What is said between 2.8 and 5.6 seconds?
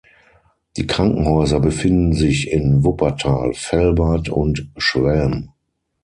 Wuppertal, Velbert und Schwelm.